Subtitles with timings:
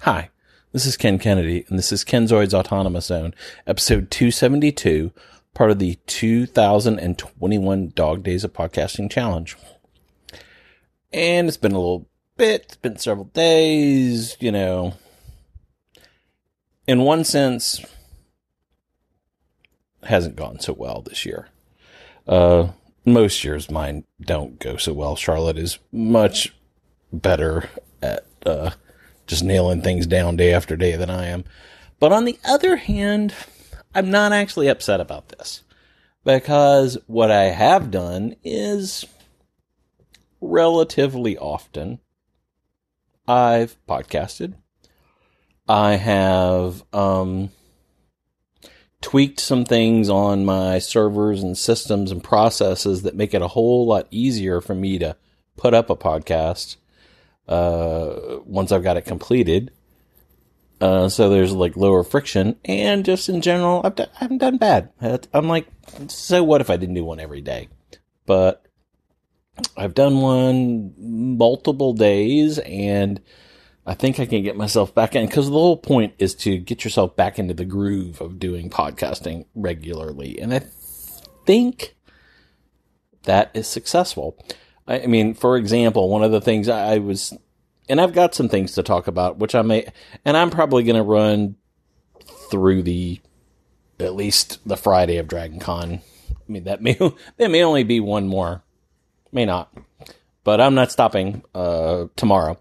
[0.00, 0.30] Hi,
[0.72, 3.34] this is Ken Kennedy, and this is Kenzoid's Autonomous Zone,
[3.66, 5.10] episode 272,
[5.52, 9.56] part of the 2021 Dog Days of Podcasting Challenge.
[11.12, 12.06] And it's been a little
[12.36, 14.94] bit, it's been several days, you know.
[16.86, 17.84] In one sense,
[20.04, 21.48] hasn't gone so well this year.
[22.28, 22.68] Uh,
[23.04, 25.16] most years mine don't go so well.
[25.16, 26.54] Charlotte is much
[27.12, 27.70] better
[28.02, 28.70] at uh,
[29.26, 31.44] just nailing things down day after day than I am.
[31.98, 33.34] But on the other hand,
[33.94, 35.62] I'm not actually upset about this
[36.24, 39.04] because what I have done is
[40.40, 42.00] relatively often
[43.26, 44.54] I've podcasted.
[45.68, 47.50] I have um,
[49.00, 53.86] tweaked some things on my servers and systems and processes that make it a whole
[53.86, 55.16] lot easier for me to
[55.56, 56.76] put up a podcast
[57.48, 59.70] uh, once I've got it completed.
[60.80, 64.90] Uh, so there's like lower friction, and just in general, I've I haven't done bad.
[65.32, 65.68] I'm like,
[66.08, 67.68] so what if I didn't do one every day?
[68.26, 68.66] But
[69.76, 73.22] I've done one multiple days, and
[73.86, 76.84] I think I can get myself back in because the whole point is to get
[76.84, 80.62] yourself back into the groove of doing podcasting regularly, and I
[81.46, 81.96] think
[83.22, 84.36] that is successful.
[84.88, 87.36] I mean, for example, one of the things I was,
[87.88, 89.86] and I've got some things to talk about, which I may,
[90.24, 91.56] and I'm probably going to run
[92.50, 93.20] through the,
[93.98, 96.00] at least the Friday of Dragon Con.
[96.30, 96.94] I mean, that may,
[97.36, 98.62] that may only be one more,
[99.32, 99.76] may not,
[100.44, 102.58] but I'm not stopping, uh, tomorrow.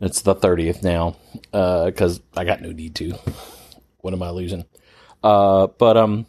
[0.00, 1.16] It's the 30th now,
[1.52, 3.18] uh, cause I got no need to.
[4.00, 4.64] What am I losing?
[5.22, 6.26] Uh, but, um,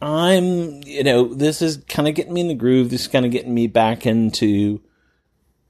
[0.00, 2.90] I'm, you know, this is kind of getting me in the groove.
[2.90, 4.80] This is kind of getting me back into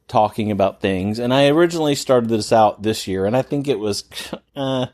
[0.07, 1.19] talking about things.
[1.19, 4.05] And I originally started this out this year, and I think it was,
[4.56, 4.87] uh,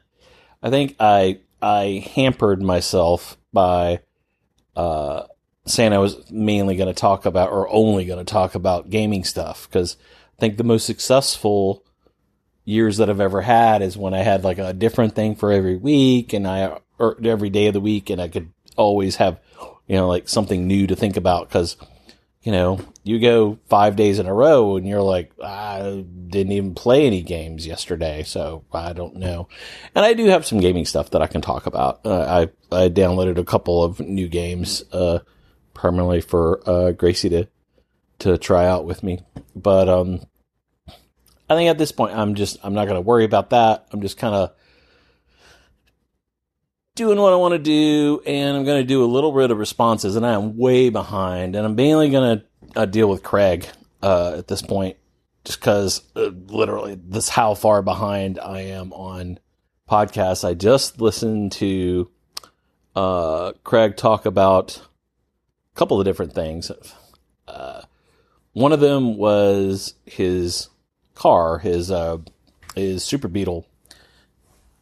[0.62, 4.00] I think I I hampered myself by
[4.77, 5.22] uh,
[5.66, 9.24] saying I was mainly going to talk about or only going to talk about gaming
[9.24, 9.96] stuff because
[10.36, 11.84] I think the most successful
[12.64, 15.77] years that I've ever had is when I had like a different thing for every
[15.77, 19.40] week and I or every day of the week, and I could always have,
[19.86, 21.77] you know, like something new to think about because,
[22.42, 26.74] you know, you go five days in a row and you're like, I didn't even
[26.74, 29.48] play any games yesterday, so I don't know.
[29.95, 32.01] And I do have some gaming stuff that I can talk about.
[32.05, 35.20] Uh, I I downloaded a couple of new games, uh,
[35.74, 37.48] permanently for uh, Gracie to
[38.20, 39.20] to try out with me,
[39.55, 40.20] but um.
[41.46, 43.86] I think at this point, I'm just, I'm not going to worry about that.
[43.92, 44.55] I'm just kind of
[46.94, 49.58] doing what I want to do, and I'm going to do a little bit of
[49.58, 53.68] responses, and I am way behind, and I'm mainly going to uh, deal with Kreg
[54.02, 54.96] uh, at this point,
[55.44, 59.40] just because uh, literally this how far behind I am on
[59.90, 60.48] podcasts.
[60.48, 62.10] I just listened to
[62.94, 66.70] uh, Kreg talk about a couple of different things.
[67.48, 67.83] Uh,
[68.52, 70.68] one of them was his
[71.16, 72.18] car, his uh,
[72.77, 73.66] his Super Beetle,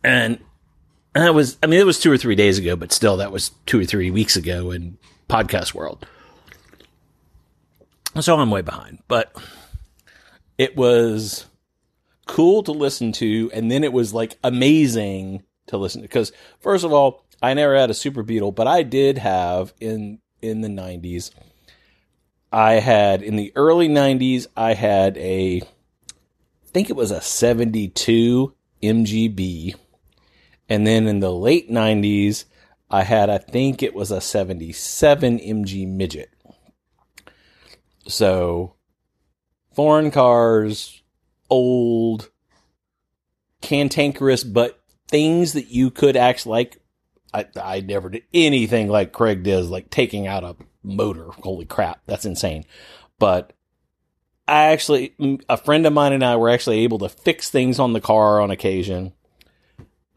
[0.05, 0.39] and
[1.15, 3.51] that was, I mean, it was two or three days ago, but still, that was
[3.67, 6.07] two or three weeks ago in podcast world.
[8.21, 9.35] So I'm way behind, but
[10.59, 11.47] it was
[12.27, 13.51] cool to listen to.
[13.53, 16.09] And then it was like amazing to listen to.
[16.09, 20.19] Because, first of all, I never had a Super Beetle, but I did have in,
[20.41, 21.31] in the 90s.
[22.51, 28.55] I had, in the early 90s, I had a, I think it was a 72
[28.83, 29.75] MGB
[30.73, 32.47] and then in the late 90s,
[32.91, 36.31] I had, I think it was a 77 MG midget.
[38.09, 38.77] So,
[39.75, 41.03] foreign cars,
[41.51, 42.31] old,
[43.61, 46.79] cantankerous, but things that you could actually like.
[47.35, 51.33] I, I never did anything like Kreg does, like taking out a motor.
[51.43, 52.65] Holy crap, that's insane.
[53.19, 53.53] But
[54.49, 55.15] I actually,
[55.51, 58.41] a friend of mine and I were actually able to fix things on the car
[58.41, 59.13] on occasion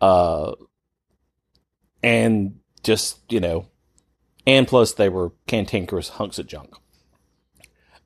[0.02, 0.54] uh,
[2.04, 3.68] and just, you know,
[4.46, 6.74] and plus they were cantankerous hunks of junk.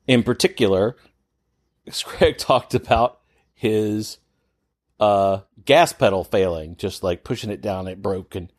[0.06, 0.96] In particular,
[1.88, 3.20] Kreg talked about
[3.54, 4.18] his
[4.98, 8.34] uh, gas pedal failing, just like pushing it down, it broke.
[8.34, 8.52] And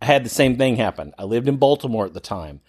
[0.00, 1.12] I had the same thing happen.
[1.18, 2.60] I lived in Baltimore at the time.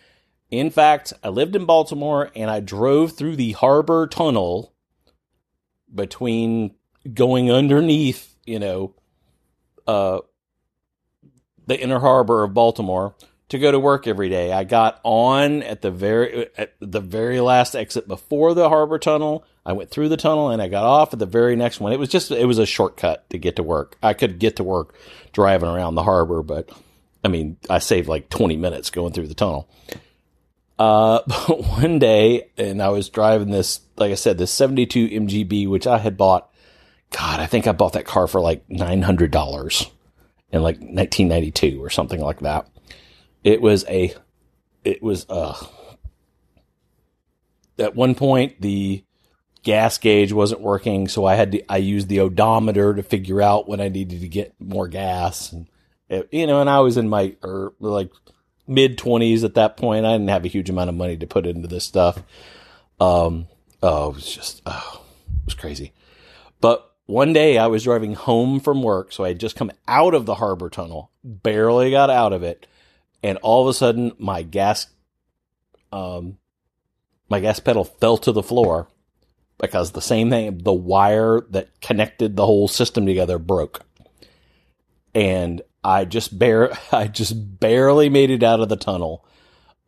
[0.51, 4.75] In fact, I lived in Baltimore and I drove through the harbor tunnel
[5.93, 6.75] between
[7.11, 8.95] going underneath, you know,
[9.87, 10.19] uh,
[11.67, 13.15] the inner harbor of Baltimore
[13.49, 14.51] to go to work every day.
[14.51, 19.45] I got on at the very at the very last exit before the harbor tunnel.
[19.65, 21.93] I went through the tunnel and I got off at the very next one.
[21.93, 23.97] It was just, it was a shortcut to get to work.
[24.03, 24.95] I could get to work
[25.31, 26.69] driving around the harbor, but
[27.23, 29.69] I mean, I saved like 20 minutes going through the tunnel.
[30.77, 35.67] Uh, but one day, and I was driving this, like I said, this 72 MGB,
[35.69, 36.49] which I had bought.
[37.13, 39.91] God, I think I bought that car for like $900
[40.51, 42.67] in like 1992 or something like that.
[43.43, 44.13] It was a,
[44.83, 45.55] it was, uh,
[47.79, 49.03] at one point the
[49.63, 53.67] gas gauge wasn't working, so I had to I used the odometer to figure out
[53.67, 55.67] when I needed to get more gas, and
[56.09, 58.11] it, you know, and I was in my or like
[58.67, 60.05] mid twenties at that point.
[60.05, 62.21] I didn't have a huge amount of money to put into this stuff.
[62.99, 63.47] Um,
[63.81, 65.03] oh, it was just oh,
[65.39, 65.93] it was crazy.
[66.61, 70.13] But one day I was driving home from work, so I had just come out
[70.13, 72.67] of the harbor tunnel, barely got out of it,
[73.21, 74.87] and all of a sudden my gas
[75.91, 76.37] um
[77.29, 78.87] my gas pedal fell to the floor
[79.59, 83.81] because the same thing, the wire that connected the whole system together broke.
[85.15, 89.25] And I just bare, I just barely made it out of the tunnel.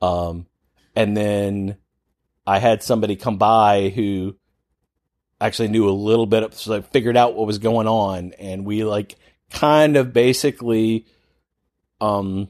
[0.02, 0.48] Um,
[0.96, 1.78] and then
[2.48, 4.38] I had somebody come by who
[5.40, 8.84] actually knew a little bit, so I figured out what was going on, and we
[8.84, 9.16] like
[9.50, 11.06] kind of basically,
[12.02, 12.50] um,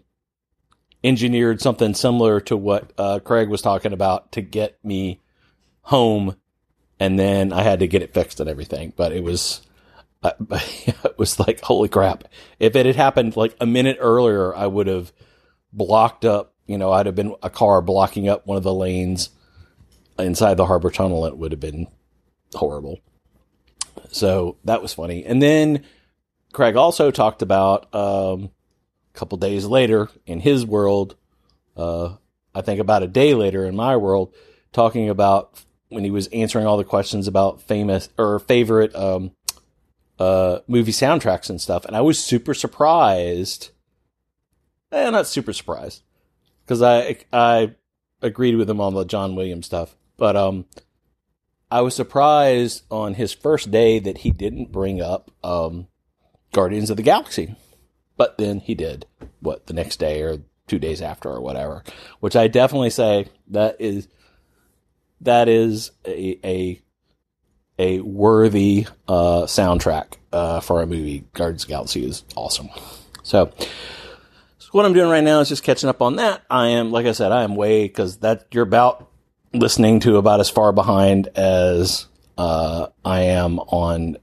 [1.06, 5.22] engineered something similar to what uh, Kreg was talking about to get me
[5.82, 6.36] home,
[7.00, 8.92] and then I had to get it fixed and everything.
[8.96, 9.62] But it was,
[10.24, 12.26] uh, it was like holy crap!
[12.60, 15.14] If it had happened like a minute earlier, I would have
[15.72, 16.54] blocked up.
[16.66, 19.30] You know, I'd have been a car blocking up one of the lanes
[20.18, 21.26] inside the harbor tunnel.
[21.26, 21.88] It would have been
[22.56, 23.00] horrible.
[24.12, 25.26] So that was funny.
[25.26, 25.84] And then
[26.54, 28.52] Kreg also talked about um,
[29.14, 31.16] a couple days later in his world,
[31.76, 32.16] uh,
[32.54, 34.34] I think about a day later in my world,
[34.72, 39.32] talking about when he was answering all the questions about famous or favorite um,
[40.20, 43.72] uh, movie soundtracks and stuff, and I was super surprised.
[44.92, 46.04] Eh, not super surprised
[46.64, 47.76] because I I
[48.22, 50.66] agreed with him on the John Williams stuff, but um,
[51.76, 55.90] I was surprised on his first day that he didn't bring up um,
[56.54, 57.54] Guardians of the Galaxy.
[58.16, 59.06] But then he did
[59.42, 60.38] what the next day or
[60.68, 61.84] two days after or whatever,
[62.22, 64.08] which I definitely say that is
[65.20, 66.82] that is a a,
[67.78, 71.26] a worthy uh, soundtrack uh, for a movie.
[71.34, 72.70] Guardians of the Galaxy is awesome.
[73.22, 73.52] So,
[74.60, 76.42] so what I'm doing right now is just catching up on that.
[76.50, 79.12] I am, like I said, I am way because that you're about
[79.60, 82.08] listening to about as far behind as
[82.38, 84.18] uh, I am on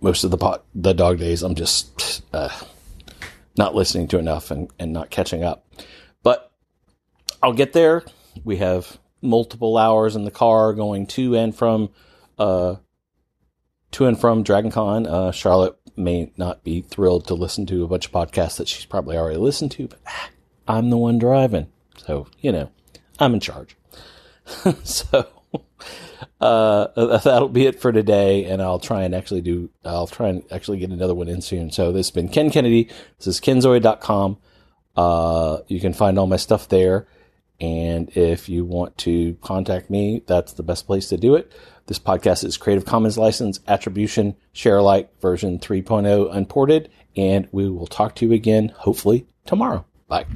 [0.00, 1.42] most of the pot, the dog days.
[1.42, 2.48] I'm just uh,
[3.56, 5.66] not listening to enough and, and not catching up.
[6.22, 6.50] But
[7.42, 8.02] I'll get there.
[8.44, 11.90] We have multiple hours in the car going to and from
[12.38, 12.76] uh,
[13.92, 15.06] to and from DragonCon.
[15.06, 18.86] Uh, Charlotte may not be thrilled to listen to a bunch of podcasts that she's
[18.86, 20.30] probably already listened to, but ah,
[20.66, 21.68] I'm the one driving.
[21.98, 22.70] So, you know,
[23.18, 23.76] I'm in charge.
[24.84, 25.26] so
[26.40, 28.44] uh, that'll be it for today.
[28.44, 31.70] And I'll try and actually do, I'll try and actually get another one in soon.
[31.70, 32.90] So this has been Ken Kennedy.
[33.18, 34.38] This is kenzoid.com.
[34.96, 37.06] Uh, you can find all my stuff there.
[37.60, 41.52] And if you want to contact me, that's the best place to do it.
[41.86, 46.90] This podcast is Creative Commons license, attribution, share alike, version 3.0 unported.
[47.16, 49.84] And we will talk to you again, hopefully tomorrow.
[50.08, 50.26] Bye.